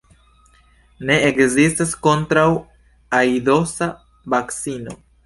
Ne 1.09 1.17
ekzistas 1.27 1.91
kontraŭ-aidosa 2.07 3.91
vakcino. 4.37 4.97